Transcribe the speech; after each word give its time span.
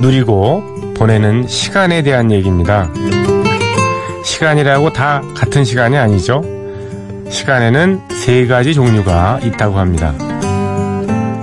누리고 0.00 0.94
보내는 0.96 1.46
시간에 1.46 2.02
대한 2.02 2.30
얘기입니다. 2.30 2.90
시간이라고 4.24 4.92
다 4.92 5.22
같은 5.34 5.64
시간이 5.64 5.96
아니죠. 5.96 6.42
시간에는 7.30 8.00
세 8.10 8.46
가지 8.46 8.74
종류가 8.74 9.40
있다고 9.42 9.78
합니다. 9.78 10.14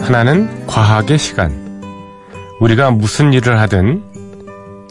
하나는 0.01 0.65
과학의 0.67 1.17
시간. 1.17 1.81
우리가 2.59 2.91
무슨 2.91 3.33
일을 3.33 3.59
하든 3.59 4.03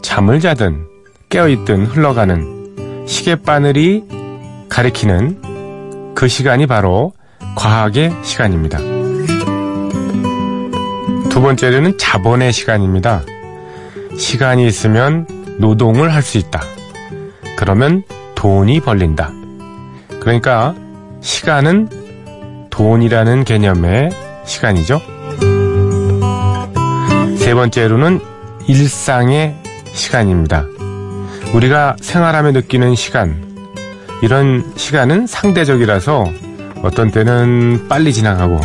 잠을 0.01 0.39
자든 0.39 0.87
깨어있든 1.29 1.85
흘러가는 1.85 3.05
시계바늘이 3.07 4.03
가리키는 4.69 6.13
그 6.15 6.27
시간이 6.27 6.67
바로 6.67 7.13
과학의 7.55 8.11
시간입니다. 8.21 8.77
두 11.29 11.41
번째로는 11.41 11.97
자본의 11.97 12.51
시간입니다. 12.51 13.23
시간이 14.17 14.67
있으면 14.67 15.27
노동을 15.59 16.13
할 16.13 16.21
수 16.21 16.37
있다. 16.37 16.61
그러면 17.57 18.03
돈이 18.35 18.79
벌린다. 18.79 19.31
그러니까 20.19 20.75
시간은 21.21 21.89
돈이라는 22.69 23.43
개념의 23.43 24.09
시간이죠. 24.45 25.01
세 27.37 27.53
번째로는 27.53 28.19
일상의 28.67 29.55
시간입니다. 29.93 30.65
우리가 31.53 31.95
생활하며 32.01 32.51
느끼는 32.51 32.95
시간, 32.95 33.43
이런 34.21 34.71
시간은 34.75 35.27
상대적이라서 35.27 36.25
어떤 36.83 37.11
때는 37.11 37.87
빨리 37.89 38.13
지나가고 38.13 38.59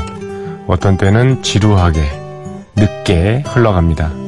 어떤 0.66 0.96
때는 0.96 1.42
지루하게 1.42 2.02
늦게 2.76 3.42
흘러갑니다. 3.46 4.25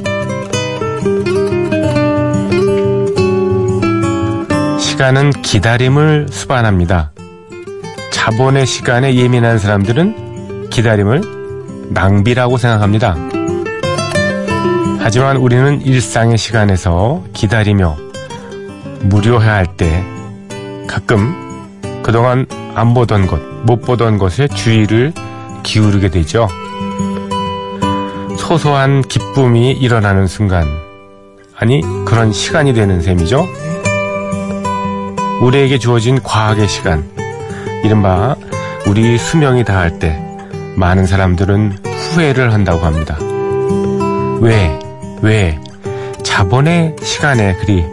시간은 4.98 5.30
기다림을 5.30 6.26
수반합니다. 6.28 7.12
자본의 8.10 8.66
시간에 8.66 9.14
예민한 9.14 9.56
사람들은 9.56 10.70
기다림을 10.70 11.90
낭비라고 11.90 12.56
생각합니다. 12.56 13.14
하지만 14.98 15.36
우리는 15.36 15.80
일상의 15.82 16.36
시간에서 16.36 17.22
기다리며 17.32 17.96
무료해야 19.02 19.54
할 19.54 19.66
때 19.76 20.04
가끔 20.88 21.32
그동안 22.02 22.46
안 22.74 22.92
보던 22.92 23.28
것, 23.28 23.40
못 23.62 23.82
보던 23.82 24.18
것에 24.18 24.48
주의를 24.48 25.12
기울이게 25.62 26.08
되죠. 26.08 26.48
소소한 28.36 29.02
기쁨이 29.02 29.70
일어나는 29.70 30.26
순간, 30.26 30.66
아니, 31.56 31.82
그런 32.04 32.32
시간이 32.32 32.72
되는 32.72 33.00
셈이죠. 33.00 33.46
우리에게 35.40 35.78
주어진 35.78 36.20
과학의 36.22 36.68
시간, 36.68 37.08
이른바 37.84 38.36
우리 38.86 39.16
수명이 39.18 39.64
다할 39.64 39.98
때 39.98 40.18
많은 40.76 41.06
사람들은 41.06 41.78
후회를 41.84 42.52
한다고 42.52 42.84
합니다. 42.84 43.18
왜, 44.40 44.78
왜, 45.22 45.58
자본의 46.22 46.96
시간에 47.02 47.54
그리 47.54 47.84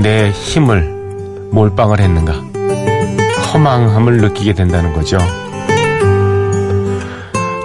내 0.00 0.30
힘을 0.30 0.82
몰빵을 1.50 2.00
했는가? 2.00 2.32
허망함을 3.52 4.18
느끼게 4.18 4.54
된다는 4.54 4.92
거죠. 4.92 5.18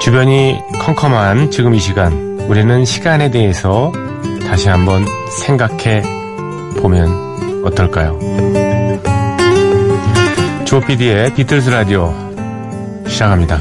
주변이 0.02 0.60
컴컴한 0.80 1.52
지금 1.52 1.74
이 1.74 1.80
시간, 1.80 2.40
우리는 2.48 2.86
시간에 2.86 3.32
대해서 3.32 3.92
다시 4.48 4.70
한번 4.70 5.06
생각해 5.30 6.02
보면 6.82 7.64
어떨까요? 7.66 8.18
조피디의 10.70 11.34
비틀스 11.34 11.72
라디오 11.72 12.14
시작합니다. 13.08 13.60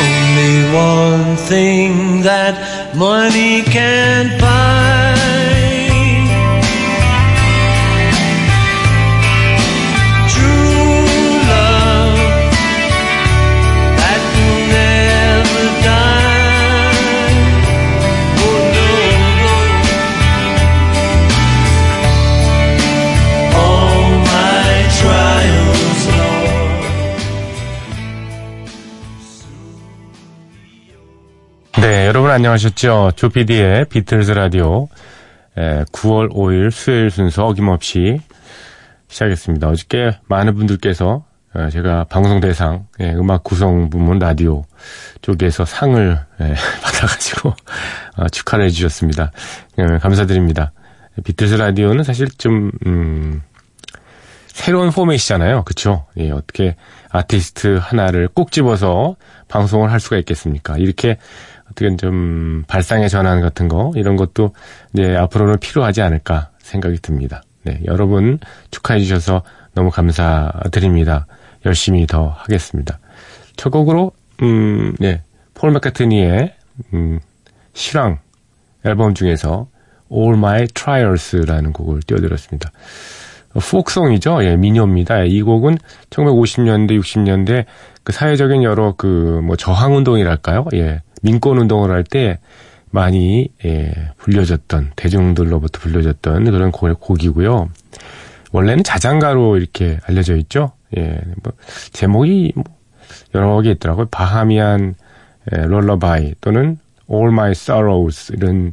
only 0.00 0.74
one 0.74 1.36
thing 1.48 2.22
that 2.22 2.54
money 2.94 3.62
can 3.64 4.38
buy. 4.38 5.13
안녕하셨죠? 32.34 33.12
조피디의 33.14 33.84
비틀스 33.84 34.32
라디오 34.32 34.88
9월 35.54 36.32
5일 36.32 36.72
수요일 36.72 37.08
순서 37.08 37.46
어김없이 37.46 38.18
시작했습니다. 39.06 39.68
어저께 39.68 40.18
많은 40.26 40.56
분들께서 40.56 41.24
어, 41.54 41.68
제가 41.70 42.02
방송 42.10 42.40
대상 42.40 42.88
예, 42.98 43.12
음악 43.12 43.44
구성 43.44 43.88
부문 43.88 44.18
라디오 44.18 44.64
쪽에서 45.22 45.64
상을 45.64 46.18
예, 46.40 46.54
받아가지고 46.82 47.54
어, 48.16 48.28
축하를 48.28 48.64
해주셨습니다. 48.64 49.30
예, 49.78 49.98
감사드립니다. 49.98 50.72
비틀스 51.22 51.54
라디오는 51.54 52.02
사실 52.02 52.28
좀 52.30 52.72
음, 52.84 53.42
새로운 54.48 54.90
포맷이잖아요. 54.90 55.62
그쵸? 55.62 56.06
예, 56.16 56.32
어떻게 56.32 56.74
아티스트 57.10 57.78
하나를 57.80 58.28
꼭 58.28 58.50
집어서 58.50 59.14
방송을 59.46 59.92
할 59.92 60.00
수가 60.00 60.16
있겠습니까? 60.18 60.78
이렇게 60.78 61.18
어떻게 61.66 61.94
좀 61.96 62.64
발상의 62.66 63.08
전환 63.08 63.40
같은 63.40 63.68
거, 63.68 63.92
이런 63.96 64.16
것도 64.16 64.52
이제 64.92 65.14
앞으로는 65.16 65.58
필요하지 65.58 66.02
않을까 66.02 66.50
생각이 66.58 66.98
듭니다. 66.98 67.42
네, 67.64 67.80
여러분 67.86 68.38
축하해 68.70 69.00
주셔서 69.00 69.42
너무 69.74 69.90
감사드립니다. 69.90 71.26
열심히 71.66 72.06
더 72.06 72.28
하겠습니다. 72.28 72.98
첫 73.56 73.70
곡으로, 73.70 74.12
음, 74.42 74.94
네, 74.98 75.22
폴 75.54 75.72
맥카트니의, 75.72 76.52
음, 76.92 77.20
실황 77.72 78.18
앨범 78.84 79.14
중에서 79.14 79.68
All 80.12 80.34
My 80.34 80.66
Trials라는 80.74 81.72
곡을 81.72 82.02
띄워드렸습니다. 82.02 82.70
포크송이죠. 83.70 84.44
예, 84.44 84.56
미녀입니다. 84.56 85.22
이 85.24 85.40
곡은 85.42 85.78
1950년대, 86.10 86.98
60년대 87.00 87.64
그 88.02 88.12
사회적인 88.12 88.62
여러 88.64 88.94
그 88.96 89.40
뭐 89.44 89.56
저항 89.56 89.96
운동이랄까요? 89.96 90.66
예. 90.74 91.00
민권 91.24 91.58
운동을 91.58 91.90
할 91.90 92.04
때 92.04 92.38
많이 92.90 93.48
예, 93.64 93.92
불려졌던 94.18 94.92
대중들로부터 94.94 95.80
불려졌던 95.80 96.44
그런 96.52 96.70
곡이고요. 96.70 97.68
원래는 98.52 98.84
자장가로 98.84 99.56
이렇게 99.56 99.98
알려져 100.06 100.36
있죠. 100.36 100.70
예. 100.96 101.18
뭐 101.42 101.52
제목이 101.92 102.52
뭐 102.54 102.64
여러 103.34 103.60
개 103.62 103.72
있더라고요. 103.72 104.06
바하미안 104.12 104.94
예, 105.52 105.62
롤러바이 105.62 106.34
또는 106.40 106.78
All 107.10 107.32
My 107.32 107.50
Sorrows 107.50 108.32
이런 108.32 108.72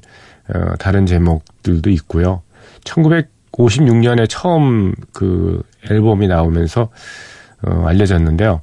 어, 0.53 0.75
다른 0.77 1.07
제목들도 1.07 1.89
있고요. 1.89 2.43
1956년에 2.83 4.27
처음 4.29 4.93
그 5.13 5.63
앨범이 5.89 6.27
나오면서 6.27 6.89
어, 7.63 7.85
알려졌는데요. 7.87 8.61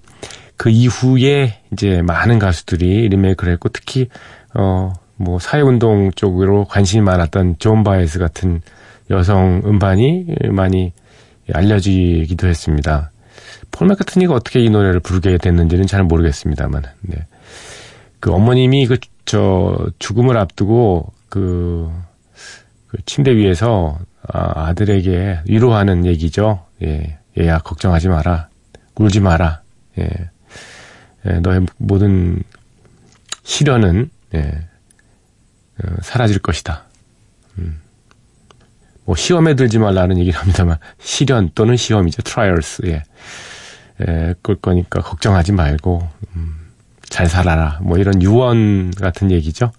그 0.59 0.69
이후에 0.69 1.61
이제 1.73 2.03
많은 2.03 2.39
가수들이 2.39 3.09
리메이크를 3.09 3.55
했고 3.55 3.71
특히 3.71 4.09
어 4.55 4.93
뭐 5.21 5.41
사회운동 5.41 6.13
쪽으로 6.13 6.65
관심이 6.65 7.03
많았던 7.03 7.57
존 7.59 7.83
바에즈 7.83 8.21
같은 8.21 8.63
여성 9.11 9.63
음반이 9.65 10.27
많이 10.51 10.93
알려지기도 11.53 12.47
했습니다. 12.47 13.11
폴 13.73 13.89
맥카트니가 13.89 14.33
어떻게 14.33 14.61
이 14.61 14.71
노래를 14.71 15.01
부르게 15.01 15.39
됐는지는 15.39 15.89
잘 15.89 16.05
모르겠습니다. 16.05 16.69
만 16.69 16.85
네. 17.03 17.17
그 18.21 18.33
어머님이 18.33 18.87
그 18.87 18.97
저 19.29 19.91
죽음을 19.99 20.39
앞두고 20.39 21.13
그, 21.29 21.93
그 22.87 22.97
침대 23.05 23.37
위에서 23.37 23.99
아, 24.27 24.69
아들에게 24.69 25.41
위로하는 25.47 26.07
얘기죠. 26.07 26.65
예, 26.83 27.19
얘야 27.39 27.59
걱정하지 27.59 28.09
마라, 28.09 28.49
울지 28.95 29.21
마라. 29.21 29.61
예, 29.99 30.09
예 31.27 31.41
너의 31.41 31.67
모든 31.79 32.43
시련은 33.43 34.11
예, 34.35 34.69
어, 35.83 35.89
사라질 36.03 36.39
것이다. 36.39 36.85
음. 37.59 37.81
뭐 39.05 39.17
시험에 39.17 39.55
들지 39.55 39.79
말라는 39.79 40.19
얘기를 40.19 40.39
합니다만 40.39 40.77
시련 40.99 41.51
또는 41.55 41.77
시험이죠. 41.77 42.23
trials. 42.23 42.83
예. 42.87 43.03
예, 44.01 44.35
그럴 44.43 44.59
거니까 44.61 45.01
걱정하지 45.01 45.53
말고 45.53 46.09
음, 46.37 46.55
잘 47.09 47.27
살아라. 47.27 47.81
뭐 47.83 47.99
이런 47.99 48.23
유언 48.23 48.93
같은 48.93 49.31
얘기죠. 49.31 49.73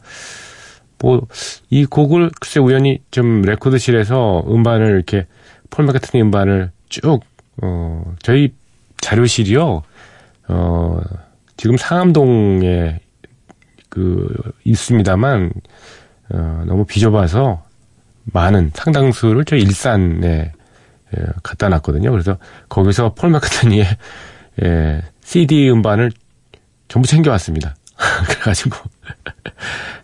뭐 0.98 1.28
이 1.70 1.86
곡을 1.86 2.32
글쎄 2.40 2.60
우연히 2.60 3.00
좀 3.12 3.42
레코드실에서 3.44 4.46
음반을 4.48 4.88
이렇게 4.88 5.28
폴 5.70 5.86
마카트니 5.86 6.22
음반을 6.24 6.72
쭉 6.90 7.22
어, 7.62 8.16
저희 8.22 8.54
자료실이요. 9.02 9.84
어, 10.48 10.89
지금 11.60 11.76
상암동에 11.76 13.02
그 13.90 14.34
있습니다만 14.64 15.52
어, 16.30 16.64
너무 16.66 16.86
비좁아서 16.86 17.66
많은 18.24 18.72
상당수를 18.74 19.44
저 19.44 19.58
일산에 19.58 20.54
예, 21.18 21.26
갖다 21.44 21.68
놨거든요. 21.68 22.12
그래서 22.12 22.38
거기서 22.70 23.14
폴 23.14 23.32
마카트니의 23.32 23.86
예, 24.64 25.02
CD 25.22 25.70
음반을 25.70 26.14
전부 26.88 27.10
챙겨왔습니다. 27.10 27.76
그래가지고 28.30 28.78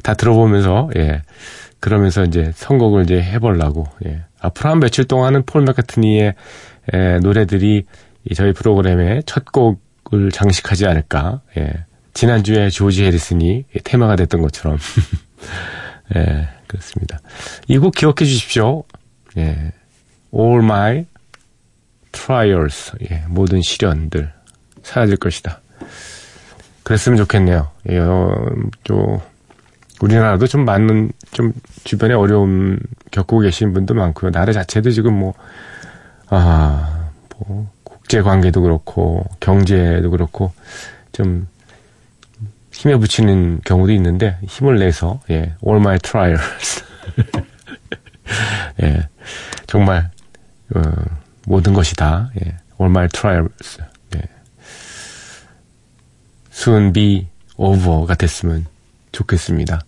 다 0.03 0.13
들어보면서 0.13 0.89
예 0.97 1.21
그러면서 1.79 2.25
이제 2.25 2.51
선곡을 2.53 3.03
이제 3.03 3.21
해보려고 3.21 3.87
예 4.05 4.25
앞으로 4.41 4.71
한 4.71 4.81
며칠 4.81 5.05
동안은 5.05 5.43
폴 5.43 5.61
마카트니의 5.61 6.35
예, 6.93 7.19
노래들이 7.19 7.85
저희 8.35 8.51
프로그램의 8.51 9.23
첫 9.25 9.45
곡 9.45 9.84
을 10.13 10.31
장식하지 10.31 10.85
않을까. 10.85 11.41
예. 11.57 11.71
지난주에 12.13 12.69
조지 12.69 13.03
해리슨이 13.05 13.65
테마가 13.83 14.15
됐던 14.15 14.41
것처럼. 14.41 14.77
예 16.15 16.47
그렇습니다. 16.67 17.19
이 17.67 17.77
곡 17.79 17.95
기억해 17.95 18.23
주십시오. 18.25 18.83
예. 19.37 19.71
All 20.33 20.63
my 20.63 21.05
trials. 22.11 22.91
예 23.09 23.23
모든 23.27 23.61
시련들 23.61 24.31
사라질 24.83 25.17
것이다. 25.17 25.61
그랬으면 26.83 27.17
좋겠네요. 27.17 27.71
예, 27.89 27.97
어, 27.97 28.31
또 28.83 29.19
우리나라도 30.01 30.45
좀 30.45 30.65
많은 30.65 31.11
좀 31.31 31.51
주변에 31.83 32.13
어려움 32.13 32.77
겪고 33.09 33.39
계신 33.39 33.73
분도 33.73 33.95
많고요. 33.95 34.31
나라 34.31 34.53
자체도 34.53 34.91
지금 34.91 35.13
뭐 35.17 35.33
아, 36.29 37.09
뭐 37.37 37.67
국제 38.05 38.21
관계도 38.21 38.61
그렇고 38.61 39.25
경제도 39.39 40.11
그렇고 40.11 40.53
좀 41.11 41.47
힘에 42.71 42.97
붙이는 42.97 43.61
경우도 43.65 43.91
있는데 43.93 44.37
힘을 44.47 44.77
내서 44.77 45.21
예, 45.31 45.55
all 45.65 45.79
my 45.79 45.97
trials 45.97 46.83
예, 48.83 49.07
정말 49.65 50.11
어, 50.75 50.81
모든 51.47 51.73
것이 51.73 51.95
다 51.95 52.29
예, 52.45 52.49
all 52.79 52.91
my 52.91 53.07
trials 53.07 53.79
soon 56.51 56.93
be 56.93 57.27
over가 57.57 58.13
됐으면 58.13 58.67
좋겠습니다. 59.13 59.81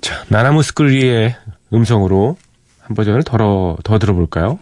자, 0.00 0.24
나나무스크리의 0.28 1.36
음성으로 1.72 2.38
한 2.80 2.96
버전을 2.96 3.22
더, 3.22 3.76
더 3.84 3.98
들어볼까요? 3.98 4.58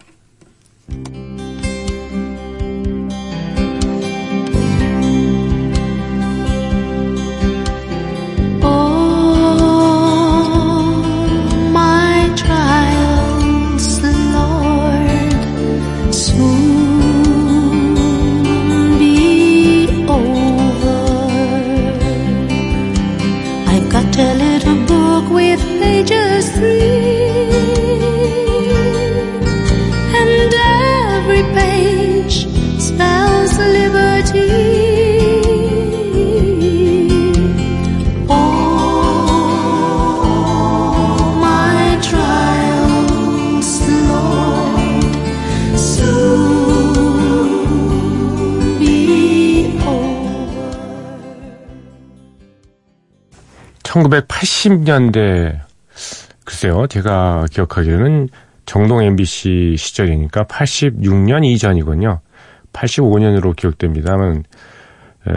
got 23.93 24.11
to 24.11 24.42
1980년대 53.93 55.59
글쎄요 56.43 56.87
제가 56.87 57.45
기억하기로는 57.51 58.29
정동 58.65 59.03
MBC 59.03 59.75
시절이니까 59.77 60.45
86년 60.45 61.45
이전이군요. 61.45 62.21
85년으로 62.71 63.55
기억됩니다만 63.55 64.43
에, 65.27 65.33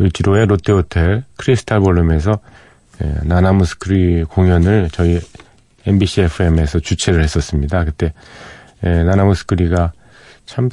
을지로의 0.00 0.46
롯데호텔 0.46 1.24
크리스탈 1.36 1.80
볼룸에서 1.80 2.38
에, 3.02 3.14
나나무스크리 3.24 4.24
공연을 4.24 4.90
저희 4.92 5.20
MBC 5.86 6.22
FM에서 6.22 6.80
주최를 6.80 7.22
했었습니다. 7.22 7.84
그때 7.84 8.12
에, 8.84 9.04
나나무스크리가 9.04 9.92
참 10.44 10.68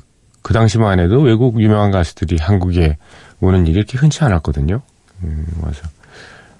그 0.47 0.53
당시만 0.53 1.01
해도 1.01 1.19
외국 1.19 1.59
유명한 1.61 1.91
가수들이 1.91 2.37
한국에 2.39 2.97
오는 3.41 3.67
일이 3.67 3.79
이렇게 3.79 3.97
흔치 3.97 4.23
않았거든요. 4.23 4.81
음, 5.23 5.45
와서 5.61 5.81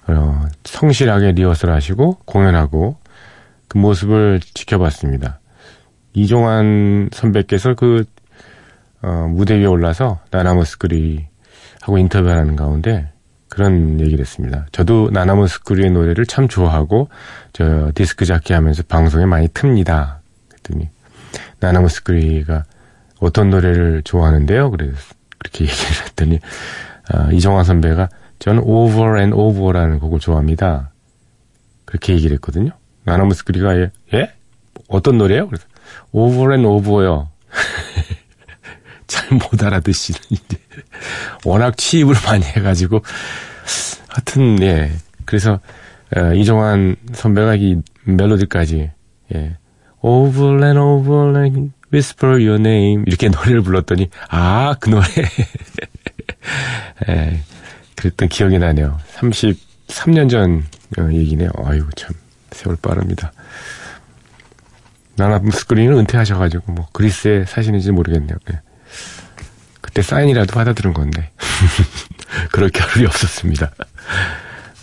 어, 0.08 0.46
성실하게 0.64 1.32
리허설 1.32 1.70
하시고 1.70 2.18
공연하고 2.24 2.96
그 3.68 3.78
모습을 3.78 4.40
지켜봤습니다. 4.40 5.40
이종환 6.14 7.10
선배께서 7.12 7.74
그 7.74 8.04
어, 9.02 9.28
무대 9.28 9.56
위에 9.56 9.66
올라서 9.66 10.20
나나무스크리 10.30 11.26
하고 11.82 11.98
인터뷰하는 11.98 12.56
가운데 12.56 13.12
그런 13.48 14.00
얘기를 14.00 14.20
했습니다. 14.20 14.66
저도 14.72 15.10
나나무스크리의 15.12 15.90
노래를 15.90 16.26
참 16.26 16.48
좋아하고 16.48 17.08
저 17.52 17.90
디스크 17.94 18.24
자키 18.24 18.52
하면서 18.52 18.82
방송에 18.82 19.26
많이 19.26 19.48
틉니다. 19.48 20.16
그랬더니 20.48 20.88
나나무스크리가 21.60 22.64
어떤 23.20 23.50
노래를 23.50 24.02
좋아하는데요? 24.02 24.70
그래서 24.70 24.96
그렇게 25.38 25.64
얘기를 25.66 26.06
했더니 26.06 26.40
아, 27.10 27.30
이종환 27.32 27.64
선배가 27.64 28.08
저는 28.38 28.62
Over 28.64 29.18
and 29.18 29.34
Over라는 29.34 29.98
곡을 30.00 30.20
좋아합니다. 30.20 30.90
그렇게 31.84 32.12
얘기를 32.14 32.34
했거든요. 32.34 32.70
나나무스크리가 33.04 33.76
예? 33.78 33.90
예? 34.14 34.32
어떤 34.88 35.18
노래요? 35.18 35.48
그래서 35.48 35.64
Over 36.12 36.52
and 36.52 36.66
Over요. 36.66 37.28
잘 39.06 39.28
못 39.30 39.62
알아듣시는데 39.62 40.58
워낙 41.44 41.76
취입을 41.78 42.14
많이 42.26 42.44
해가지고 42.44 43.00
하여튼 44.08 44.62
예 44.62 44.90
그래서 45.24 45.60
어, 46.14 46.34
이종환 46.34 46.96
선배가 47.14 47.54
이 47.54 47.76
멜로디까지 48.04 48.90
예 49.34 49.56
Over 50.02 50.62
and 50.64 50.78
Over 50.78 51.38
and 51.42 51.70
Whisper 51.92 52.32
Your 52.34 52.56
Name 52.60 53.04
이렇게 53.06 53.30
노래를 53.30 53.62
불렀더니 53.62 54.10
아 54.28 54.74
그 54.78 54.90
노래 54.90 55.06
예 57.08 57.40
그랬던 57.98 58.28
기억이 58.28 58.58
나네요 58.58 58.98
33년 59.16 60.30
전 60.30 60.64
어, 60.98 61.08
얘기네요 61.12 61.50
아유 61.64 61.84
참 61.96 62.12
세월 62.52 62.76
빠릅니다 62.80 63.32
나나 65.16 65.38
무스크리는 65.40 65.96
은퇴하셔가지고 65.98 66.72
뭐 66.72 66.88
그리스에 66.92 67.44
사시는지 67.44 67.90
모르겠네요 67.92 68.36
예. 68.52 68.60
그때 69.80 70.02
사인이라도 70.02 70.54
받아들은 70.54 70.94
건데 70.94 71.30
그럴 72.52 72.70
겨를이 72.70 73.06
없었습니다. 73.06 73.72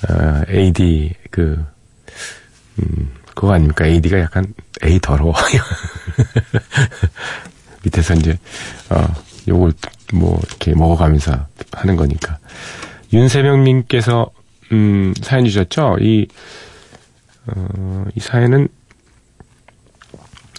어, 0.10 0.42
AD 0.50 1.14
그 1.32 1.66
음, 2.80 3.12
그거 3.28 3.54
아닙니까? 3.54 3.86
AD가 3.86 4.20
약간 4.20 4.54
A 4.84 5.00
더러워. 5.00 5.34
밑에서 7.84 8.14
이제 8.16 8.38
어 8.90 9.06
요걸 9.48 9.74
뭐 10.14 10.40
이렇게 10.48 10.74
먹어가면서 10.74 11.48
하는 11.72 11.96
거니까 11.96 12.35
윤세명님께서 13.16 14.30
음, 14.74 15.14
사연 15.22 15.46
주셨죠? 15.46 15.98
이, 16.02 16.28
어, 17.48 18.06
이 18.14 18.20
사연은 18.20 18.68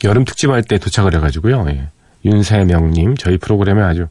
여름 0.04 0.24
특집할 0.24 0.62
때 0.62 0.78
도착을 0.78 1.14
해가지고요. 1.14 1.66
예. 1.68 1.88
윤세명님, 2.24 3.16
저희 3.16 3.36
프로그램에 3.36 3.82
아주, 3.82 4.08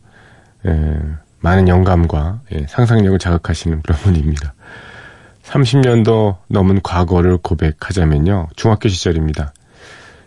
예, 0.65 0.99
많은 1.39 1.67
영감과 1.67 2.41
예, 2.53 2.65
상상력을 2.67 3.17
자극하시는 3.17 3.81
그런 3.81 3.99
분입니다. 3.99 4.53
30년도 5.43 6.37
넘은 6.47 6.81
과거를 6.81 7.37
고백하자면요. 7.37 8.49
중학교 8.55 8.89
시절입니다. 8.89 9.53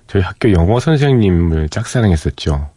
저희 0.07 0.23
학교 0.23 0.53
영어 0.53 0.81
선생님을 0.81 1.69
짝사랑했었죠. 1.69 2.71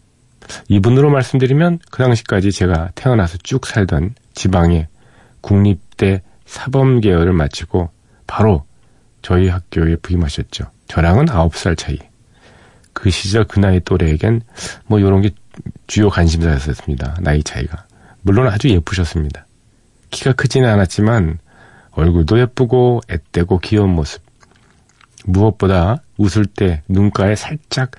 이분으로 0.68 1.10
말씀드리면 1.12 1.80
그 1.92 2.04
당시까지 2.04 2.52
제가 2.52 2.92
태어나서 2.96 3.38
쭉 3.44 3.66
살던 3.66 4.16
지방의 4.34 4.88
국립대 5.42 6.22
사범계열을 6.46 7.34
마치고 7.34 7.90
바로 8.28 8.66
저희 9.22 9.48
학교에 9.48 9.96
부임하셨죠. 9.98 10.66
저랑은 10.88 11.26
9살 11.26 11.78
차이. 11.78 11.98
그 12.94 13.10
시절 13.10 13.46
그 13.46 13.60
나이 13.60 13.80
또래에겐 13.80 14.42
뭐 14.88 15.00
이런 15.00 15.22
게 15.22 15.32
주요 15.88 16.10
관심사였습니다. 16.10 17.18
나이 17.22 17.44
차이가. 17.44 17.86
물론 18.22 18.48
아주 18.48 18.70
예쁘셨습니다. 18.70 19.46
키가 20.12 20.34
크지는 20.34 20.70
않았지만 20.70 21.40
얼굴도 21.92 22.40
예쁘고 22.40 23.02
앳되고 23.08 23.60
귀여운 23.60 23.90
모습. 23.92 24.22
무엇보다 25.26 26.02
웃을 26.18 26.46
때 26.46 26.82
눈가에 26.88 27.36
살짝 27.36 27.92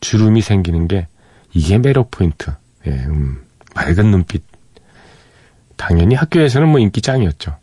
주름이 0.00 0.40
생기는 0.40 0.88
게 0.88 1.06
이게 1.52 1.78
매력 1.78 2.10
포인트. 2.10 2.52
예, 2.86 2.90
음, 2.90 3.44
맑은 3.74 4.10
눈빛. 4.10 4.42
당연히 5.80 6.14
학교에서는 6.14 6.68
뭐 6.68 6.78
인기 6.78 7.00
짱이었죠. 7.00 7.56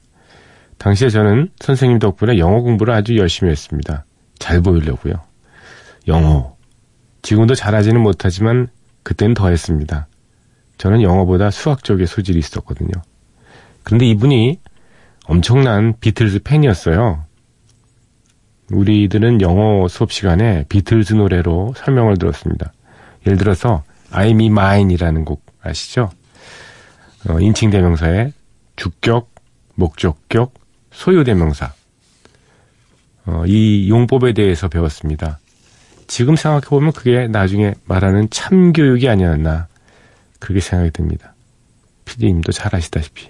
당시에 0.80 1.10
저는 1.10 1.52
선생님 1.60 2.00
덕분에 2.00 2.40
영어 2.40 2.62
공부를 2.62 2.92
아주 2.96 3.16
열심히 3.16 3.52
했습니다. 3.52 4.06
잘 4.40 4.60
보이려고요. 4.60 5.14
영어. 6.08 6.56
지금도 7.22 7.54
잘하지는 7.54 8.02
못하지만 8.02 8.70
그땐 9.04 9.36
더 9.36 9.50
했습니다. 9.50 10.08
저는 10.80 11.04
영어보다 11.04 11.52
수학 11.52 11.84
쪽에 11.84 12.08
소질이 12.08 12.40
있었거든요. 12.40 12.90
그런데 13.84 14.08
이분이 14.08 14.62
엄청난 15.26 15.94
비틀즈 16.00 16.40
팬이었어요. 16.40 17.24
우리들은 18.72 19.42
영어 19.42 19.88
수업 19.88 20.12
시간에 20.12 20.66
비틀즈 20.70 21.14
노래로 21.14 21.76
설명을 21.78 22.18
들었습니다. 22.18 22.74
예를 23.28 23.38
들어서 23.38 23.84
I'm 24.12 24.32
me 24.32 24.48
mine이라는 24.48 25.24
곡 25.24 25.46
아시죠? 25.62 26.10
어, 27.30 27.40
인칭 27.40 27.70
대명사의 27.70 28.34
주격, 28.76 29.30
목적격, 29.76 30.54
소유 30.92 31.24
대명사. 31.24 31.74
어, 33.26 33.44
이 33.46 33.90
용법에 33.90 34.34
대해서 34.34 34.70
배웠습니다. 34.70 35.40
지금 36.08 36.38
생각해 36.38 36.68
보면 36.68 36.94
그게 36.94 37.28
나중에 37.28 37.74
말하는 37.86 38.30
참교육이 38.30 39.10
아니었나 39.10 39.68
그렇게 40.40 40.62
생각이 40.62 40.92
듭니다. 40.92 41.34
피디님도 42.06 42.54
잘 42.54 42.74
아시다시피 42.74 43.30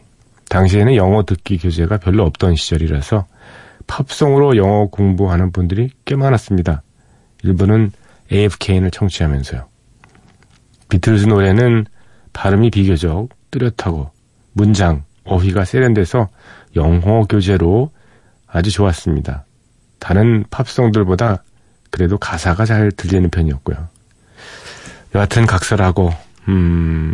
당시에는 0.50 0.96
영어 0.96 1.24
듣기 1.24 1.58
교재가 1.58 1.98
별로 1.98 2.24
없던 2.24 2.56
시절이라서 2.56 3.26
팝송으로 3.88 4.58
영어 4.58 4.88
공부하는 4.88 5.52
분들이 5.52 5.90
꽤 6.06 6.16
많았습니다. 6.16 6.84
일부는 7.44 7.92
AFKN을 8.32 8.92
청취하면서요. 8.92 9.68
비틀즈 10.90 11.26
노래는 11.26 11.86
발음이 12.34 12.70
비교적 12.70 13.30
뚜렷하고 13.52 14.12
문장, 14.54 15.04
어휘가 15.24 15.66
세련돼서 15.66 16.30
영어 16.76 17.26
교재로 17.26 17.92
아주 18.48 18.72
좋았습니다. 18.72 19.46
다른 20.00 20.46
팝송들보다 20.50 21.44
그래도 21.90 22.18
가사가 22.18 22.66
잘 22.66 22.92
들리는 22.92 23.30
편이었고요. 23.30 23.88
여하튼 25.16 25.46
각설하고 25.46 26.12
음 26.48 27.14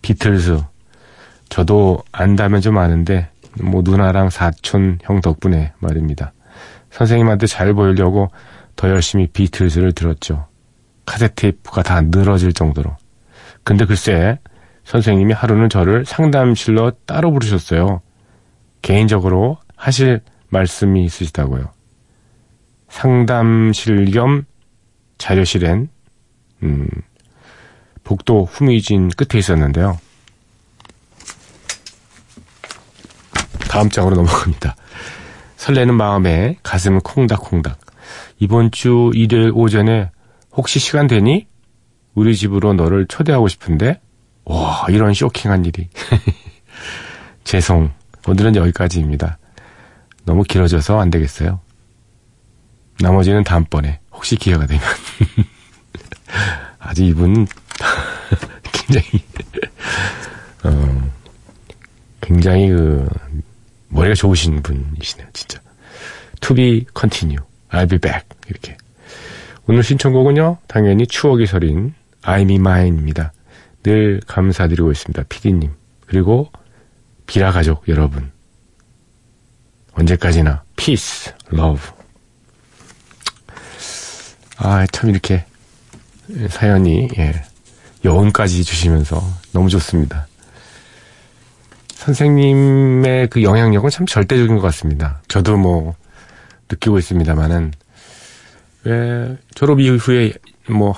비틀즈 0.00 0.58
저도 1.48 2.02
안다면 2.12 2.60
좀 2.60 2.78
아는데 2.78 3.28
뭐 3.60 3.82
누나랑 3.84 4.30
사촌 4.30 4.98
형 5.02 5.20
덕분에 5.20 5.72
말입니다. 5.78 6.32
선생님한테 6.90 7.46
잘 7.46 7.74
보이려고 7.74 8.30
더 8.76 8.88
열심히 8.88 9.26
비틀즈를 9.26 9.92
들었죠. 9.92 10.46
카세트 11.04 11.34
테이프가 11.34 11.82
다 11.82 12.00
늘어질 12.00 12.52
정도로. 12.52 12.96
근데 13.64 13.84
글쎄 13.84 14.38
선생님이 14.84 15.32
하루는 15.32 15.68
저를 15.68 16.04
상담실로 16.04 16.92
따로 17.06 17.32
부르셨어요. 17.32 18.00
개인적으로 18.82 19.58
하실 19.76 20.20
말씀이 20.48 21.04
있으시다고요. 21.04 21.70
상담실 22.88 24.10
겸 24.10 24.44
자료실엔 25.18 25.88
음, 26.62 26.88
복도 28.04 28.44
후미진 28.44 29.08
끝에 29.10 29.38
있었는데요. 29.38 29.98
다음 33.70 33.88
장으로 33.88 34.16
넘어갑니다. 34.16 34.76
설레는 35.56 35.94
마음에 35.94 36.58
가슴은 36.62 37.00
콩닥콩닥. 37.00 37.78
이번 38.38 38.70
주 38.70 39.10
일요일 39.14 39.52
오전에 39.54 40.10
혹시 40.52 40.78
시간 40.78 41.06
되니? 41.06 41.46
우리 42.14 42.36
집으로 42.36 42.74
너를 42.74 43.06
초대하고 43.06 43.48
싶은데? 43.48 44.00
와, 44.44 44.86
이런 44.88 45.14
쇼킹한 45.14 45.64
일이. 45.64 45.88
죄송. 47.44 47.90
오늘은 48.26 48.56
여기까지입니다. 48.56 49.38
너무 50.24 50.42
길어져서 50.44 51.00
안 51.00 51.10
되겠어요. 51.10 51.60
나머지는 53.00 53.42
다음번에 53.44 54.00
혹시 54.12 54.36
기회가 54.36 54.66
되면. 54.66 54.82
아직 56.78 57.06
이분 57.06 57.46
굉장히 58.72 59.24
어, 60.64 61.10
굉장히 62.20 62.68
그 62.68 63.08
머리가 63.88 64.14
좋으신 64.14 64.62
분이시네요, 64.62 65.28
진짜. 65.32 65.60
To 66.40 66.54
be 66.54 66.86
continue. 66.98 67.44
I'll 67.70 67.88
be 67.88 67.98
back. 67.98 68.26
이렇게. 68.48 68.76
오늘 69.66 69.82
신청곡은요, 69.82 70.58
당연히 70.66 71.06
추억이 71.06 71.46
서린 71.46 71.94
I'm 72.22 72.50
in 72.50 72.60
mine입니다. 72.60 73.31
늘 73.82 74.20
감사드리고 74.26 74.92
있습니다, 74.92 75.24
피디님. 75.28 75.70
그리고 76.06 76.50
비라 77.26 77.50
가족 77.50 77.88
여러분. 77.88 78.30
언제까지나 79.92 80.62
peace, 80.76 81.32
love. 81.52 81.82
아, 84.58 84.86
참 84.86 85.10
이렇게 85.10 85.44
사연이 86.48 87.08
예, 87.18 87.42
여운까지 88.04 88.64
주시면서 88.64 89.22
너무 89.52 89.68
좋습니다. 89.68 90.26
선생님의 91.94 93.28
그 93.28 93.42
영향력은 93.42 93.90
참 93.90 94.06
절대적인 94.06 94.56
것 94.56 94.62
같습니다. 94.62 95.20
저도 95.28 95.56
뭐 95.56 95.94
느끼고 96.70 96.98
있습니다만은 96.98 97.72
왜 98.84 99.36
졸업 99.54 99.80
이후에 99.80 100.32
뭐 100.68 100.94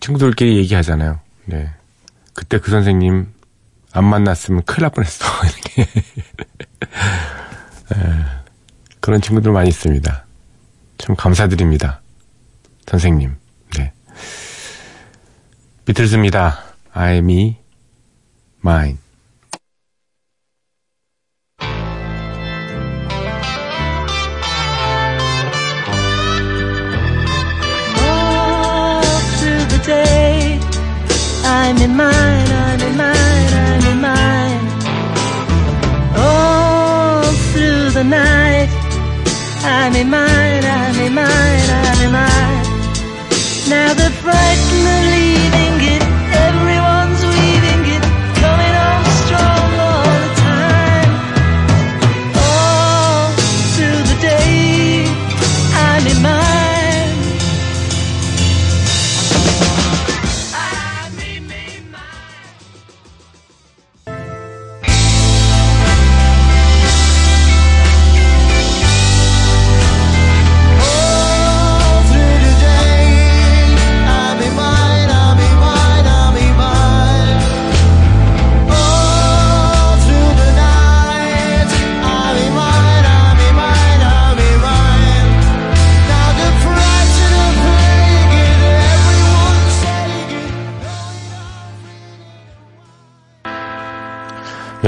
친구들끼리 0.00 0.58
얘기하잖아요. 0.58 1.18
네. 1.46 1.70
그때 2.34 2.58
그 2.58 2.70
선생님 2.70 3.32
안 3.92 4.04
만났으면 4.04 4.62
큰일 4.64 4.82
날 4.82 4.90
뻔했어. 4.90 5.24
이렇게. 5.44 5.82
에, 7.92 7.96
그런 9.00 9.20
친구들 9.20 9.52
많이 9.52 9.68
있습니다. 9.68 10.26
참 10.98 11.16
감사드립니다. 11.16 12.00
선생님. 12.86 13.36
네. 13.76 13.92
비틀즈입니다. 15.84 16.58
I, 16.92 17.18
me, 17.18 17.58
mine. 18.64 18.98
I'm 31.64 31.76
in 31.76 31.96
mine, 31.96 32.48
I'm 32.66 32.80
in 32.88 32.96
mine, 32.96 33.52
I'm 33.66 33.84
in 33.92 34.00
mine. 34.08 34.66
All 36.16 37.22
through 37.52 37.90
the 37.90 38.02
night. 38.02 38.68
I'm 39.64 39.94
in 39.94 40.10
mine, 40.10 40.64
I'm 40.64 40.98
in 41.06 41.14
mine, 41.14 41.68
I'm 41.80 42.00
in 42.06 42.12
mine. 42.20 42.64
Now 43.70 43.94
the 43.94 44.10
frightened 44.22 44.71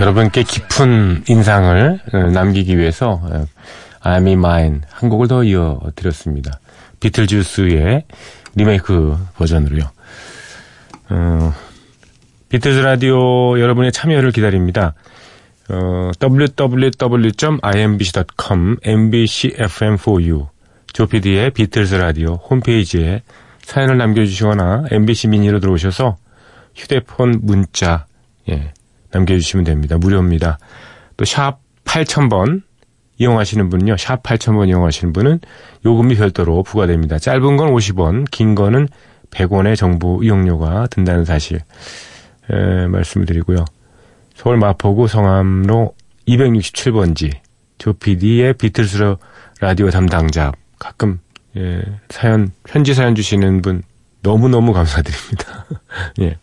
여러분께 0.04 0.42
깊은 0.42 1.24
인상을 1.26 2.00
어, 2.12 2.18
남기기 2.30 2.76
위해서 2.76 3.22
어, 3.22 3.46
I'm 4.02 4.26
in 4.26 4.38
mine 4.38 4.80
한 4.90 5.08
곡을 5.08 5.28
더 5.28 5.42
이어드렸습니다. 5.42 6.60
비틀주스의 7.00 8.04
리메이크 8.54 9.16
버전으로요. 9.36 9.84
어, 11.08 11.54
비틀즈 12.50 12.80
라디오 12.80 13.58
여러분의 13.58 13.92
참여를 13.92 14.32
기다립니다. 14.32 14.92
어, 15.70 16.10
www.imbc.com 16.20 17.16
mbcfm4u 18.84 20.48
조피디의 20.92 21.52
비틀즈 21.52 21.94
라디오 21.94 22.34
홈페이지에 22.34 23.22
사연을 23.62 23.96
남겨주시거나 23.96 24.84
MBC 24.90 25.28
미니로 25.28 25.60
들어오셔서 25.60 26.18
휴대폰 26.74 27.40
문자 27.40 28.04
예, 28.50 28.74
남겨주시면 29.14 29.64
됩니다. 29.64 29.96
무료입니다. 29.98 30.58
또 31.16 31.24
샵 31.24 31.58
8000번 31.84 32.62
이용하시는 33.18 33.68
분은요. 33.68 33.96
샵 33.96 34.22
8000번 34.22 34.68
이용하시는 34.68 35.12
분은 35.12 35.40
요금이 35.84 36.16
별도로 36.16 36.62
부과됩니다. 36.62 37.18
짧은 37.18 37.56
건 37.56 37.72
50원, 37.72 38.28
긴 38.30 38.54
거는 38.54 38.88
100원의 39.30 39.76
정보 39.76 40.22
이용료가 40.22 40.88
든다는 40.88 41.24
사실 41.24 41.60
에, 42.50 42.86
말씀을 42.88 43.26
드리고요. 43.26 43.64
서울 44.34 44.56
마포구 44.56 45.06
성암로 45.06 45.94
267번지 46.26 47.32
조피디의 47.78 48.54
비틀스 48.54 49.16
라디오 49.60 49.90
담당자 49.90 50.52
가끔 50.78 51.20
예, 51.56 51.82
사연 52.08 52.50
편지 52.64 52.94
사연 52.94 53.14
주시는 53.14 53.62
분 53.62 53.82
너무 54.22 54.48
너무 54.48 54.72
감사드립니다. 54.72 55.66
예. 56.20 56.36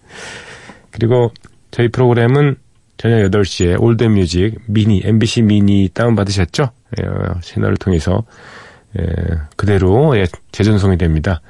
그리고 0.91 1.31
저희 1.71 1.89
프로그램은 1.89 2.55
저녁 3.01 3.31
8시에 3.31 3.81
올드뮤직 3.81 4.59
미니 4.67 5.01
MBC 5.03 5.41
미니 5.41 5.89
다운 5.91 6.13
받으셨죠? 6.13 6.69
예, 6.99 7.03
채널을 7.41 7.77
통해서 7.77 8.23
예, 8.95 9.03
그대로 9.55 10.15
예, 10.15 10.27
재전송이 10.51 10.99
됩니다. 10.99 11.41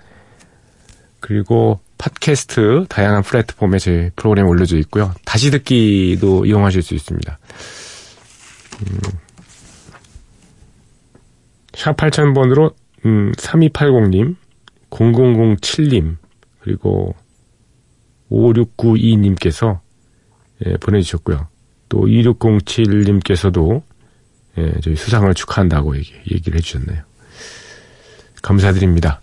그리고 1.19 1.81
팟캐스트 1.97 2.85
다양한 2.87 3.23
플랫폼에 3.23 3.79
저희 3.79 4.11
프로그램 4.15 4.47
올려져 4.47 4.77
있고요. 4.77 5.13
다시 5.25 5.51
듣기도 5.51 6.45
이용하실 6.45 6.81
수 6.83 6.95
있습니다. 6.95 7.37
음, 8.87 8.99
샵 11.73 11.97
8000번으로 11.97 12.73
음, 13.05 13.33
3280님, 13.33 14.37
0007님, 14.89 16.15
그리고 16.61 17.13
5692님께서 18.31 19.81
예, 20.65 20.77
보내주셨고요. 20.77 21.47
또 21.89 22.05
2607님께서도 22.05 23.81
예, 24.57 24.73
저희 24.81 24.95
수상을 24.95 25.33
축하한다고 25.33 25.95
얘기, 25.97 26.13
얘기를 26.31 26.57
해주셨네요. 26.57 27.01
감사드립니다. 28.41 29.21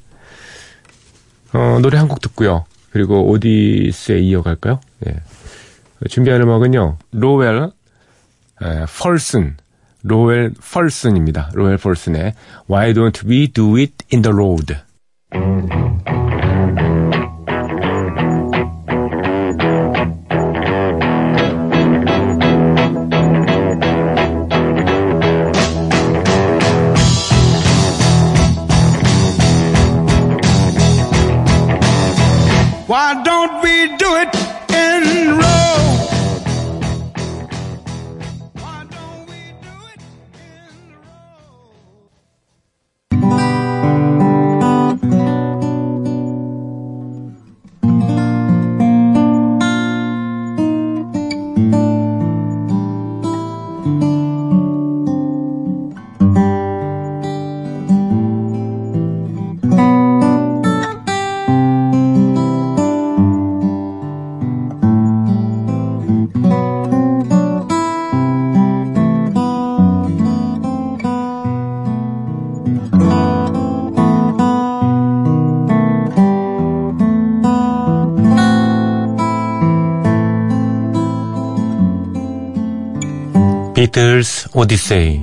어, 1.52 1.78
노래 1.80 1.98
한 1.98 2.08
곡 2.08 2.20
듣고요. 2.20 2.64
그리고 2.90 3.28
오디스에 3.30 4.18
이어갈까요? 4.20 4.80
예. 5.06 5.14
준비한 6.08 6.40
음악은요. 6.42 6.96
로웰 7.12 7.70
에, 8.62 8.84
펄슨 8.98 9.56
로웰 10.02 10.50
펄슨입니다. 10.60 11.50
로웰 11.54 11.76
펄슨의 11.76 12.34
Why 12.70 12.92
Don't 12.94 13.26
We 13.28 13.48
Do 13.48 13.76
It 13.76 13.94
in 14.12 14.22
the 14.22 14.32
Road 14.34 14.76
Quando 32.88 33.27
비틀스 83.88 84.50
오디세이 84.52 85.22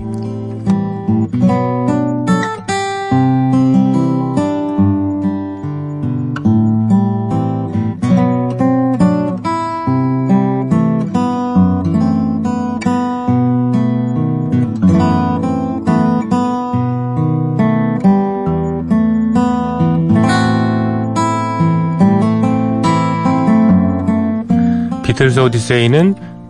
비틀스 25.04 25.40
오디세이는 25.40 26.35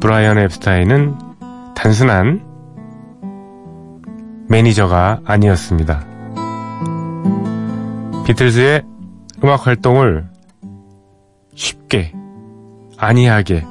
브라이언 0.00 0.38
앱스타인은 0.38 1.16
단순한 1.74 2.40
매니저가 4.48 5.20
아니었습니다. 5.24 6.04
비틀즈의 8.24 8.82
음악 9.42 9.66
활동을 9.66 10.26
쉽게, 11.54 12.12
안이하게 12.96 13.64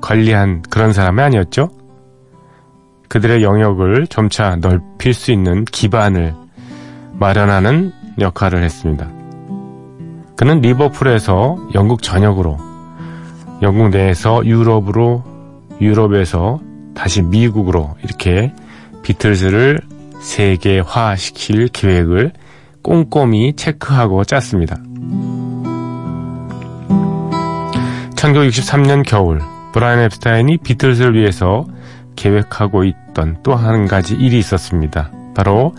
관리한 0.00 0.62
그런 0.62 0.92
사람이 0.92 1.20
아니었죠? 1.22 1.70
그들의 3.08 3.42
영역을 3.42 4.06
점차 4.08 4.56
넓힐 4.56 5.14
수 5.14 5.30
있는 5.30 5.64
기반을 5.64 6.34
마련하는 7.12 7.92
역할을 8.18 8.62
했습니다. 8.62 9.08
그는 10.36 10.60
리버풀에서 10.60 11.58
영국 11.74 12.02
전역으로, 12.02 12.58
영국 13.62 13.90
내에서 13.90 14.44
유럽으로, 14.44 15.33
유럽에서 15.80 16.60
다시 16.94 17.22
미국으로 17.22 17.96
이렇게 18.02 18.52
비틀즈를 19.02 19.80
세계화시킬 20.20 21.68
계획을 21.68 22.32
꼼꼼히 22.82 23.54
체크하고 23.54 24.24
짰습니다. 24.24 24.76
1963년 28.16 29.02
겨울 29.06 29.40
브라이언 29.72 30.04
앱스타인이 30.04 30.58
비틀즈를 30.58 31.14
위해서 31.14 31.66
계획하고 32.16 32.84
있던 32.84 33.38
또 33.42 33.54
한 33.54 33.86
가지 33.86 34.14
일이 34.14 34.38
있었습니다. 34.38 35.10
바로 35.34 35.74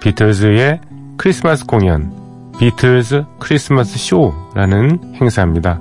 비틀즈의 0.00 0.80
크리스마스 1.18 1.66
공연 1.66 2.12
비틀즈 2.58 3.24
크리스마스 3.40 3.98
쇼라는 3.98 5.16
행사입니다. 5.20 5.80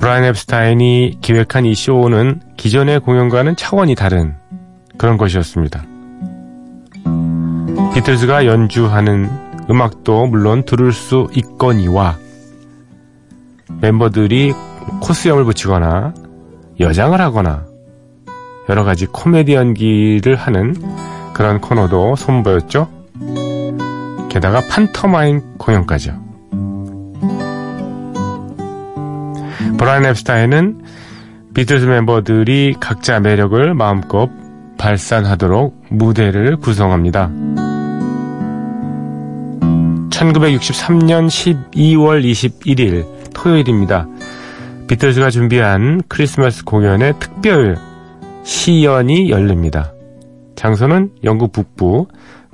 브라이언 0.00 0.24
앱스타인이 0.24 1.18
기획한 1.20 1.66
이 1.66 1.74
쇼는 1.74 2.40
기존의 2.56 3.00
공연과는 3.00 3.56
차원이 3.56 3.94
다른 3.94 4.34
그런 4.96 5.18
것이었습니다. 5.18 5.84
비틀즈가 7.94 8.46
연주하는 8.46 9.28
음악도 9.68 10.26
물론 10.26 10.64
들을 10.64 10.92
수 10.92 11.28
있거니와 11.34 12.16
멤버들이 13.82 14.54
코스염을 15.02 15.44
붙이거나 15.44 16.14
여장을 16.80 17.20
하거나 17.20 17.66
여러 18.70 18.84
가지 18.84 19.04
코미디 19.04 19.52
연기를 19.52 20.34
하는 20.34 20.74
그런 21.34 21.60
코너도 21.60 22.16
선보였죠. 22.16 22.88
게다가 24.30 24.62
판터마임 24.66 25.58
공연까지요. 25.58 26.29
브라이언 29.80 30.04
앱스타인은 30.04 30.82
비틀즈 31.54 31.86
멤버들이 31.86 32.74
각자 32.78 33.18
매력을 33.18 33.72
마음껏 33.72 34.28
발산하도록 34.76 35.86
무대를 35.88 36.56
구성합니다. 36.56 37.30
1963년 40.10 41.28
12월 41.28 42.22
21일 42.22 43.06
토요일입니다. 43.32 44.06
비틀즈가 44.86 45.30
준비한 45.30 46.02
크리스마스 46.08 46.62
공연의 46.62 47.14
특별 47.18 47.78
시연이 48.44 49.30
열립니다. 49.30 49.94
장소는 50.56 51.12
영국 51.24 51.52
북부 51.52 52.06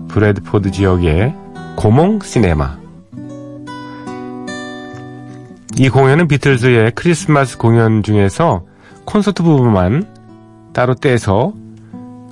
브래드포드 0.07 0.71
지역의 0.71 1.35
고몽 1.75 2.21
시네마. 2.21 2.86
이 5.79 5.91
공연은 5.91 6.27
비틀즈의 6.27 6.93
크리스마스 6.95 7.59
공연 7.59 8.03
중에서 8.03 8.65
콘서트 9.05 9.43
부분만 9.43 10.07
따로 10.73 10.95
떼서 10.95 11.53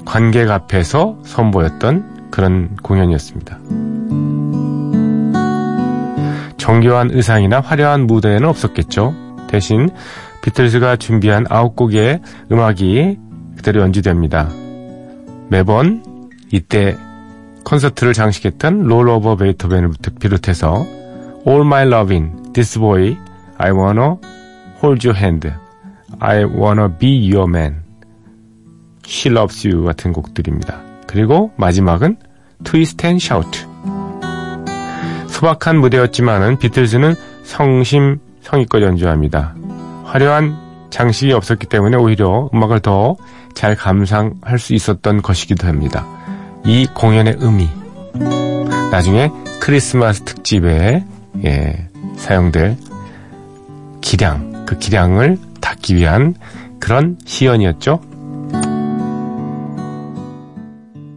관객 0.07 0.51
앞에서 0.51 1.19
선보였던 1.25 2.31
그런 2.31 2.75
공연이었습니다. 2.83 3.59
정교한 6.57 7.11
의상이나 7.11 7.61
화려한 7.61 8.07
무대는 8.07 8.49
없었겠죠. 8.49 9.15
대신 9.49 9.91
비틀즈가 10.43 10.97
준비한 10.97 11.45
아홉 11.51 11.77
곡의 11.77 12.23
음악이 12.51 13.19
그대로 13.57 13.83
연주됩니다. 13.83 14.49
매번 15.51 16.03
이때 16.51 16.97
콘서트를 17.65 18.15
장식했던 18.15 18.85
롤 18.85 19.09
오버 19.11 19.37
베이토벤을 19.37 19.91
비롯해서 20.19 20.87
All 21.47 21.61
My 21.61 21.87
Lovin', 21.87 22.53
This 22.55 22.79
Boy, 22.79 23.19
I 23.65 23.73
Wanna 23.73 24.19
Hold 24.83 25.07
Your 25.07 25.19
Hand, 25.19 25.51
I 26.21 26.45
Wanna 26.45 26.99
Be 26.99 27.33
Your 27.33 27.49
Man, 27.49 27.83
She 29.07 29.35
Loves 29.35 29.67
You 29.67 29.85
같은 29.85 30.13
곡들입니다. 30.13 30.83
그리고 31.07 31.51
마지막은 31.57 32.19
Twist 32.63 33.07
and 33.07 33.25
Shout. 33.25 33.65
소박한 35.29 35.79
무대였지만은 35.79 36.59
비틀즈는 36.59 37.15
성심 37.45 38.19
성의껏 38.43 38.83
연주합니다. 38.83 39.55
화려한 40.05 40.57
장식이 40.91 41.33
없었기 41.33 41.67
때문에 41.67 41.97
오히려 41.97 42.51
음악을 42.53 42.81
더 42.81 43.17
잘 43.55 43.77
감상할 43.77 44.59
수 44.59 44.75
있었던 44.75 45.23
것이기도 45.23 45.67
합니다. 45.67 46.05
이 46.67 46.87
공연의 46.93 47.37
의미. 47.39 47.69
나중에 48.91 49.31
크리스마스 49.61 50.23
특집에 50.23 51.05
예, 51.45 51.89
사용될 52.17 52.77
기량, 54.05 54.67
그 54.67 54.79
기량을 54.79 55.39
닫기 55.63 55.97
위한 55.97 56.35
그런 56.79 57.17
시연이었죠. 57.25 58.01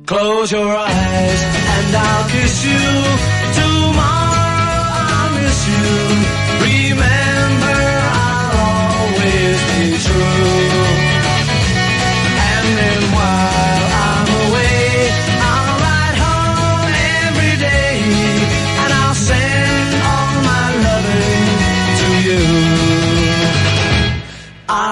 Close 0.07 0.55
your 0.55 0.73
eyes 0.73 1.43
and 1.43 1.97
I'll 1.97 2.31
kiss 2.31 2.65
you. 2.65 2.79
Tomorrow 3.53 4.87
I'll 5.11 5.35
miss 5.35 5.67
you. 5.67 6.36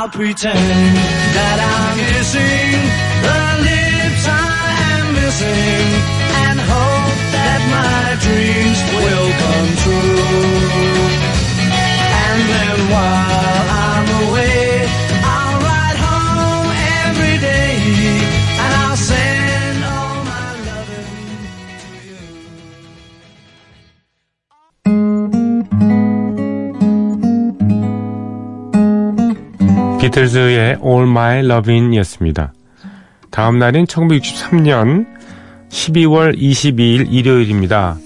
I'll 0.06 0.12
pretend 0.12 0.60
that 1.36 1.58
I'm 1.60 1.98
kissing 2.14 2.65
비틀즈의 30.06 30.78
All 30.86 31.10
My 31.10 31.42
Lovin'이었습니다. 31.42 32.52
다음 33.32 33.58
날인 33.58 33.86
1963년 33.86 35.08
12월 35.70 36.38
22일 36.38 37.12
일요일입니다. 37.12 37.98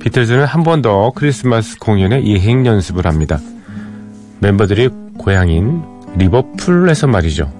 비틀즈는 0.00 0.46
한 0.46 0.62
번 0.62 0.80
더 0.80 1.12
크리스마스 1.14 1.78
공연에 1.78 2.24
예행 2.24 2.64
연습을 2.64 3.06
합니다. 3.06 3.38
멤버들이 4.40 4.88
고향인 5.18 5.82
리버풀에서 6.16 7.06
말이죠. 7.08 7.52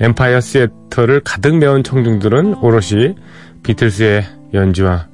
엠파이어 0.00 0.40
시애터를 0.40 1.20
가득 1.20 1.56
메운 1.56 1.84
청중들은 1.84 2.54
오롯이 2.54 3.16
비틀스의 3.62 4.24
연주와 4.54 5.08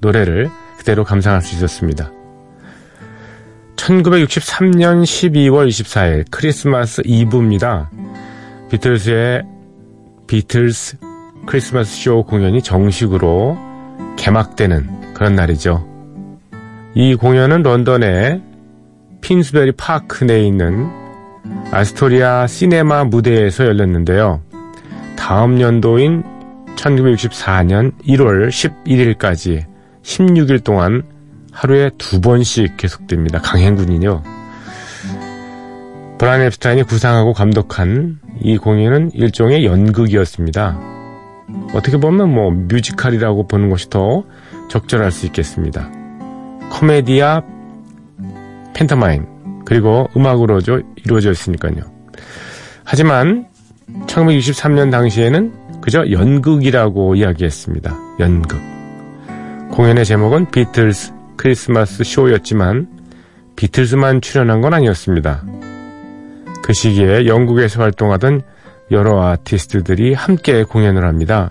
노래를 0.00 0.50
그대로 0.78 1.04
감상할 1.04 1.42
수 1.42 1.54
있었습니다. 1.54 2.10
1963년 3.90 5.02
12월 5.02 5.66
24일 5.66 6.24
크리스마스 6.30 7.02
이브입니다. 7.04 7.90
비틀스의 8.70 9.42
비틀스 10.28 10.96
크리스마스 11.44 11.96
쇼 11.96 12.22
공연이 12.22 12.62
정식으로 12.62 13.58
개막되는 14.16 15.14
그런 15.14 15.34
날이죠. 15.34 15.88
이 16.94 17.16
공연은 17.16 17.62
런던의 17.62 18.42
핀스베리 19.22 19.72
파크 19.72 20.22
내에 20.22 20.46
있는 20.46 20.88
아스토리아 21.72 22.46
시네마 22.46 23.04
무대에서 23.04 23.66
열렸는데요. 23.66 24.40
다음 25.16 25.60
연도인 25.60 26.22
1964년 26.76 27.92
1월 28.06 28.50
11일까지 28.50 29.64
16일 30.02 30.62
동안 30.62 31.02
하루에 31.52 31.90
두 31.98 32.20
번씩 32.20 32.76
계속됩니다. 32.76 33.40
강행군이요. 33.40 34.22
브라이언 36.18 36.46
앱스타인이 36.46 36.82
구상하고 36.82 37.32
감독한 37.32 38.18
이 38.40 38.58
공연은 38.58 39.12
일종의 39.14 39.64
연극이었습니다. 39.64 40.78
어떻게 41.74 41.96
보면 41.96 42.32
뭐 42.32 42.50
뮤지컬이라고 42.50 43.48
보는 43.48 43.70
것이 43.70 43.88
더 43.90 44.24
적절할 44.68 45.10
수 45.10 45.26
있겠습니다. 45.26 45.90
코미디아 46.70 47.42
펜터마임 48.74 49.26
그리고 49.64 50.08
음악으로 50.16 50.60
이루어져 51.04 51.30
있으니까요. 51.30 51.82
하지만 52.84 53.46
1963년 54.06 54.90
당시에는 54.90 55.80
그저 55.80 56.10
연극이라고 56.10 57.14
이야기했습니다. 57.14 57.96
연극. 58.20 58.60
공연의 59.70 60.04
제목은 60.04 60.50
비틀스 60.50 61.19
크리스마스 61.40 62.04
쇼였지만 62.04 62.86
비틀스만 63.56 64.20
출연한 64.20 64.60
건 64.60 64.74
아니었습니다. 64.74 65.42
그 66.62 66.74
시기에 66.74 67.24
영국에서 67.24 67.80
활동하던 67.80 68.42
여러 68.90 69.22
아티스트들이 69.22 70.12
함께 70.12 70.64
공연을 70.64 71.02
합니다. 71.02 71.48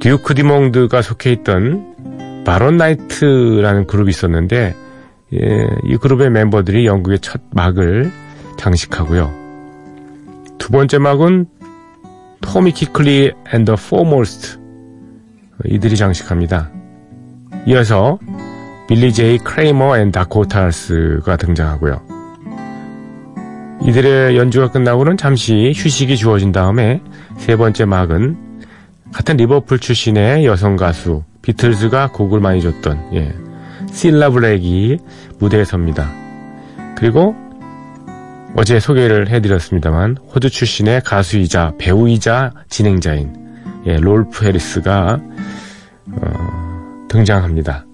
듀크 0.00 0.34
디몽드가 0.34 1.00
속해 1.00 1.32
있던 1.32 2.44
바론 2.44 2.76
나이트라는 2.76 3.86
그룹이 3.86 4.10
있었는데 4.10 4.74
예, 5.32 5.66
이 5.84 5.96
그룹의 5.96 6.28
멤버들이 6.28 6.84
영국의 6.84 7.20
첫 7.20 7.40
막을 7.52 8.12
장식하고요. 8.58 9.32
두 10.58 10.70
번째 10.72 10.98
막은 10.98 11.46
토미 12.42 12.72
퀴클리 12.72 13.32
and 13.54 13.65
the 13.65 13.76
포모스트 13.76 14.58
이들이 15.64 15.96
장식합니다. 15.96 16.77
이어서 17.66 18.18
빌리 18.88 19.12
제이 19.12 19.38
크레이머 19.38 19.98
and 19.98 20.10
다코타스가 20.10 21.36
등장하고요. 21.36 22.00
이들의 23.82 24.36
연주가 24.36 24.70
끝나고는 24.70 25.16
잠시 25.16 25.72
휴식이 25.74 26.16
주어진 26.16 26.52
다음에 26.52 27.02
세 27.36 27.56
번째 27.56 27.84
막은 27.84 28.36
같은 29.12 29.36
리버풀 29.36 29.78
출신의 29.78 30.44
여성 30.46 30.76
가수 30.76 31.22
비틀즈가 31.42 32.12
곡을 32.12 32.40
많이 32.40 32.60
줬던 32.60 33.10
예, 33.14 33.34
실라 33.90 34.30
블랙이 34.30 34.98
무대에 35.38 35.64
섭니다. 35.64 36.10
그리고 36.96 37.34
어제 38.56 38.80
소개를 38.80 39.28
해드렸습니다만 39.28 40.16
호주 40.34 40.50
출신의 40.50 41.02
가수이자 41.02 41.74
배우이자 41.78 42.52
진행자인 42.68 43.34
예, 43.86 43.96
롤프 43.96 44.44
해리스가 44.44 45.20
어, 46.10 46.67
등장합니다. 47.08 47.84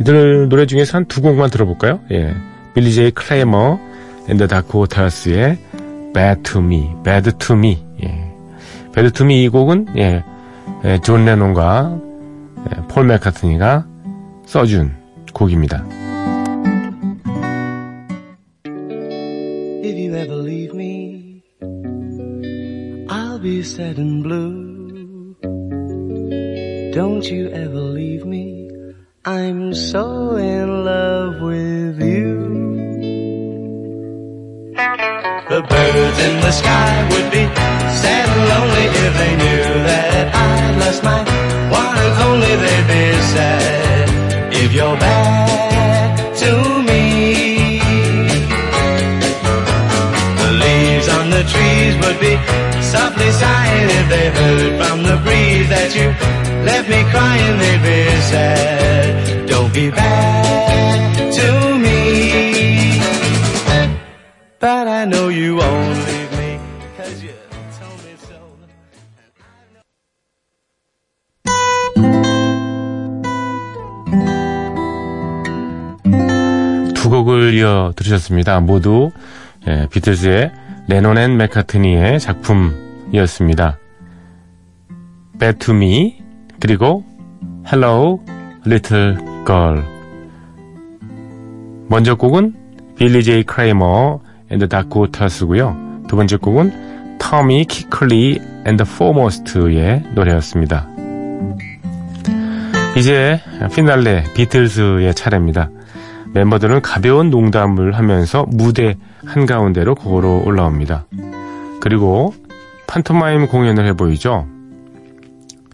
이들 0.00 0.48
노래 0.48 0.66
중에서 0.66 0.98
한 0.98 1.04
두 1.06 1.20
곡만 1.22 1.50
들어볼까요? 1.50 2.00
예, 2.10 2.34
빌리 2.74 2.92
제이 2.92 3.10
클레이머 3.12 3.78
and 4.28 4.37
the 4.37 4.46
다코타스의 4.48 5.58
Bad 6.14 6.42
to 6.42 6.60
Me, 6.60 6.90
Bad 7.04 7.32
to 7.38 7.56
Me. 7.56 7.84
예. 8.02 8.32
Bad 8.94 9.12
to 9.12 9.24
Me 9.24 9.44
이 9.44 9.48
곡은 9.48 9.88
예, 9.96 10.24
예, 10.84 10.98
존 11.02 11.24
레논과 11.24 11.98
예, 12.70 12.82
폴 12.88 13.06
맥카트니가 13.06 13.86
써준 14.46 14.92
곡입니다. 15.32 15.84
If 19.84 19.96
you 19.98 20.14
ever 20.16 20.36
leave 20.42 20.74
me, 20.74 21.42
I'll 23.08 23.40
be 23.40 23.60
sad 23.60 23.98
and 24.00 24.22
blue. 24.22 24.71
Don't 26.92 27.24
you 27.24 27.48
ever 27.48 27.80
leave 27.80 28.26
me, 28.26 28.70
I'm 29.24 29.72
so 29.72 30.36
in 30.36 30.84
love 30.84 31.40
with 31.40 32.02
you. 32.02 32.32
The 35.48 35.62
birds 35.72 36.18
in 36.28 36.40
the 36.42 36.52
sky 36.52 37.08
would 37.10 37.30
be 37.32 37.44
sad 38.02 38.28
and 38.28 38.44
lonely 38.52 38.86
if 39.04 39.12
they 39.20 39.34
knew 39.42 39.64
that 39.88 40.34
I 40.34 40.76
lost 40.80 41.02
my 41.02 41.20
one 41.80 41.96
and 41.96 42.14
only. 42.28 42.56
They'd 42.62 42.86
be 42.86 43.22
sad 43.32 44.52
if 44.52 44.74
you're 44.74 44.94
bad 44.98 45.11
이어 77.92 77.94
들으셨습니다. 77.94 78.60
모두 78.60 79.10
예, 79.68 79.86
비틀즈의 79.90 80.50
레논 80.88 81.18
and 81.18 81.36
맥카트니의 81.36 82.18
작품이었습니다. 82.18 83.78
Bad 85.38 85.58
to 85.58 85.74
Me 85.74 86.22
그리고 86.58 87.04
Hello 87.66 88.20
Little 88.66 89.16
Girl 89.46 89.84
먼저 91.88 92.14
곡은 92.14 92.54
빌리 92.96 93.22
제이 93.22 93.44
크레이머 93.44 94.20
and 94.50 94.68
다코타스고요. 94.68 96.04
두 96.08 96.16
번째 96.16 96.36
곡은 96.36 97.18
터미 97.18 97.66
퀴클리 97.66 98.40
and 98.66 98.84
포머스트의 98.84 100.02
노래였습니다. 100.14 100.88
이제 102.96 103.40
피날레 103.74 104.24
비틀즈의 104.34 105.14
차례입니다. 105.14 105.70
멤버들은 106.34 106.82
가벼운 106.82 107.30
농담을 107.30 107.92
하면서 107.92 108.46
무대 108.48 108.96
한가운데로 109.24 109.94
걸어 109.94 110.42
올라옵니다. 110.44 111.06
그리고 111.80 112.34
판토마임 112.86 113.48
공연을 113.48 113.86
해보이죠. 113.88 114.46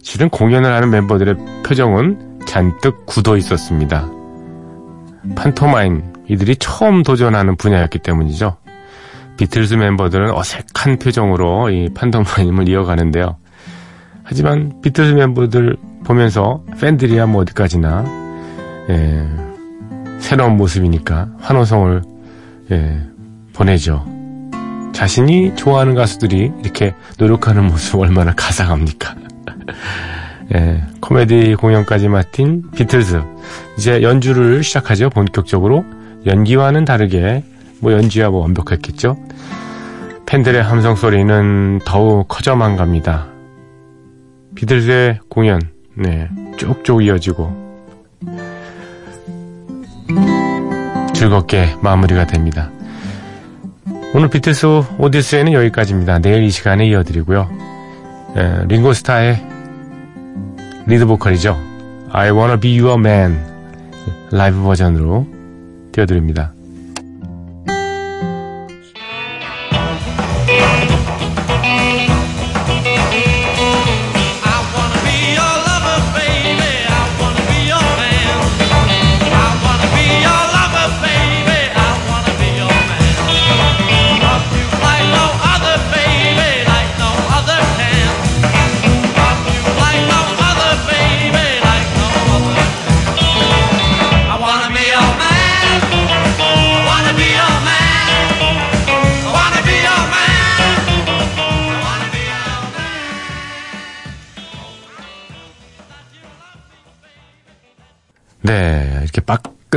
실은 0.03 0.29
공연을 0.31 0.73
하는 0.73 0.91
멤버들의 0.91 1.37
표정은 1.65 2.41
잔뜩 2.47 3.05
굳어 3.07 3.37
있었습니다. 3.37 4.09
판토마임, 5.37 6.13
이들이 6.29 6.57
처음 6.57 7.03
도전하는 7.03 7.57
분야였기 7.57 7.99
때문이죠. 7.99 8.57
비틀즈 9.37 9.75
멤버들은 9.75 10.31
어색한 10.31 10.99
표정으로 10.99 11.71
이 11.71 11.89
판토마임을 11.95 12.69
이어가는데요. 12.69 13.37
하지만 14.25 14.81
비틀즈 14.83 15.13
멤버들 15.13 15.77
보면서 16.05 16.63
팬들이야 16.81 17.27
뭐 17.27 17.43
어디까지나 17.43 18.05
예, 18.91 19.27
새로운 20.19 20.57
모습이니까 20.57 21.29
환호성을 21.41 22.03
예, 22.71 23.01
보내죠. 23.55 24.05
자신이 24.93 25.55
좋아하는 25.57 25.95
가수들이 25.95 26.53
이렇게 26.63 26.95
노력하는 27.19 27.65
모습 27.67 28.01
얼마나 28.01 28.35
가상합니까? 28.35 29.15
예, 30.55 30.83
코미디 31.01 31.55
공연까지 31.57 32.09
맡은 32.09 32.71
비틀즈 32.73 33.23
이제 33.77 34.03
연주를 34.03 34.63
시작하죠. 34.63 35.11
본격적으로 35.11 35.85
연기와는 36.27 36.85
다르게 36.85 37.45
뭐 37.81 37.93
연주야 37.93 38.31
뭐 38.31 38.41
완벽했겠죠. 38.41 39.17
팬들의 40.27 40.63
함성 40.63 40.95
소리는 40.97 41.81
더욱 41.87 42.29
커져만 42.29 42.77
갑니다. 42.77 43.29
비틀즈의 44.57 45.21
공연 45.29 45.61
네, 45.95 46.29
쭉쭉 46.57 47.05
이어지고 47.05 47.68
즐겁게 51.19 51.75
마무리가 51.83 52.29
됩니다. 52.29 52.71
오늘 54.15 54.29
비틀스 54.29 54.67
오디세이는 54.99 55.53
여기까지입니다. 55.53 56.21
내일 56.21 56.45
이 56.45 56.51
시간에 56.51 56.87
이어드리고요. 56.87 57.51
에, 58.37 58.65
링고스타의 58.69 59.45
리드 60.87 61.07
보컬이죠. 61.07 61.61
I 62.13 62.31
Wanna 62.31 62.61
Be 62.61 62.81
Your 62.81 63.01
Man 63.01 63.37
라이브 64.31 64.63
버전으로 64.63 65.27
띄워드립니다. 65.91 66.53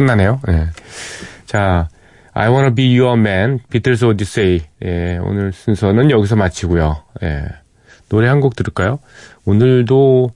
끝나네요. 0.06 0.42
예. 0.50 0.68
자, 1.46 1.88
I 2.34 2.50
Wanna 2.50 2.74
Be 2.74 3.00
Your 3.00 3.20
Man, 3.20 3.60
비틀스 3.70 4.06
오디세이. 4.06 4.62
예, 4.84 5.20
오늘 5.22 5.52
순서는 5.54 6.10
여기서 6.10 6.36
마치고요. 6.36 7.04
예, 7.24 7.46
노래 8.10 8.28
한 8.28 8.42
곡 8.42 8.56
들을까요? 8.56 9.00
오늘도 9.46 10.32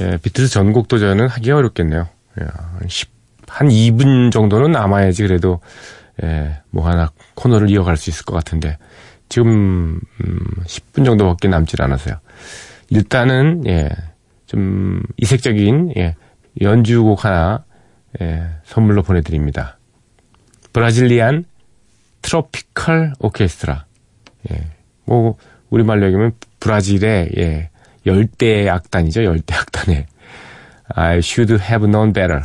예, 0.00 0.16
비틀스 0.22 0.52
전곡 0.54 0.88
도전은 0.88 1.28
하기 1.28 1.50
어렵겠네요. 1.50 2.08
예, 2.40 2.44
한 2.44 2.88
10, 2.88 3.10
한 3.48 3.68
2분 3.68 4.32
정도는 4.32 4.72
남아야지 4.72 5.22
그래도 5.22 5.60
예, 6.22 6.60
뭐 6.70 6.88
하나 6.88 7.10
코너를 7.34 7.68
이어갈 7.70 7.96
수 7.98 8.08
있을 8.08 8.24
것 8.24 8.34
같은데 8.34 8.78
지금 9.28 10.00
음, 10.24 10.38
10분 10.64 11.04
정도밖에 11.04 11.48
남질 11.48 11.82
않아서요. 11.82 12.16
일단은 12.88 13.64
예, 13.66 13.90
좀 14.46 15.02
이색적인 15.18 15.92
예, 15.98 16.14
연주곡 16.62 17.24
하나 17.24 17.64
예, 18.20 18.46
선물로 18.64 19.02
보내드립니다. 19.02 19.78
브라질리안 20.72 21.44
트로피컬 22.22 23.14
오케스트라. 23.18 23.86
예, 24.50 24.66
뭐 25.04 25.36
우리말로 25.70 26.06
얘기하면 26.06 26.32
브라질의 26.60 27.30
예, 27.38 27.70
열대 28.06 28.68
악단이죠. 28.68 29.24
열대 29.24 29.54
악단의 29.54 30.06
I 30.94 31.18
should 31.18 31.52
have 31.54 31.86
known 31.88 32.12
better. 32.12 32.42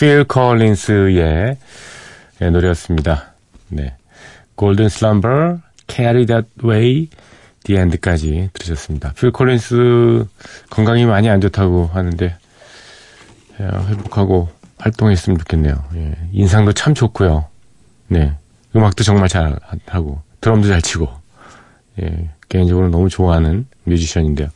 필 0.00 0.24
컬린스의 0.24 1.58
예, 2.40 2.48
노래였습니다. 2.48 3.34
네. 3.68 3.94
Golden 4.56 4.86
Slumber, 4.86 5.58
Carry 5.88 6.24
That 6.24 6.48
Way, 6.64 7.10
The 7.64 7.78
End까지 7.78 8.48
들으셨습니다. 8.54 9.12
필 9.12 9.30
컬린스 9.30 10.24
건강이 10.70 11.04
많이 11.04 11.28
안 11.28 11.42
좋다고 11.42 11.90
하는데 11.92 12.34
예, 13.60 13.62
회복하고 13.62 14.48
활동했으면 14.78 15.38
좋겠네요. 15.40 15.84
예, 15.96 16.16
인상도 16.32 16.72
참 16.72 16.94
좋고요. 16.94 17.44
네. 18.08 18.32
음악도 18.74 19.04
정말 19.04 19.28
잘 19.28 19.58
하고 19.86 20.22
드럼도 20.40 20.68
잘 20.68 20.80
치고 20.80 21.10
예, 22.00 22.30
개인적으로 22.48 22.88
너무 22.88 23.10
좋아하는 23.10 23.66
뮤지션인데요. 23.84 24.48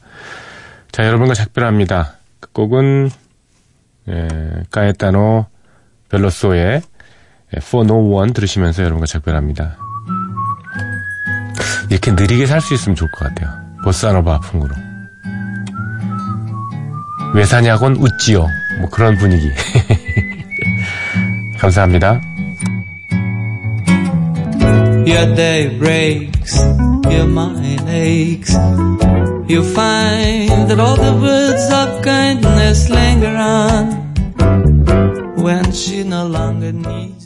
자, 0.91 1.07
여러분과 1.07 1.35
작별합니다. 1.35 2.15
그 2.41 2.51
곡은 2.53 3.11
예, 4.09 4.29
까에타노 4.71 5.47
벨로소의 6.11 6.83
For 7.57 7.85
No 7.87 8.14
One 8.17 8.33
들으시면서 8.33 8.83
여러분과 8.83 9.07
작별합니다. 9.07 9.77
이렇게 11.90 12.11
느리게 12.12 12.47
살 12.47 12.61
수 12.61 12.75
있으면 12.75 12.97
좋을 12.97 13.11
것 13.11 13.29
같아요. 13.29 13.51
보사노바 13.85 14.40
풍으로. 14.40 14.75
왜 17.35 17.45
사냐곤 17.45 17.97
웃지요. 17.97 18.47
뭐 18.81 18.90
그런 18.90 19.17
분위기. 19.17 19.51
감사합니다. 21.59 22.21
Your 25.07 25.35
day 25.35 25.79
breaks, 25.79 26.59
your 27.07 27.29
mind 27.31 27.90
aches. 27.90 28.57
You 29.47 29.63
find 29.63 30.71
that 30.71 30.81
all 30.81 30.97
the 30.97 31.13
words 31.21 31.71
of 31.71 32.03
kindness 32.03 32.89
linger 32.89 33.37
on 33.37 35.35
when 35.37 35.71
she 35.71 36.03
no 36.03 36.27
longer 36.27 36.73
needs. 36.73 37.24